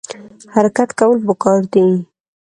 [0.53, 1.85] حرکت کول پکار دي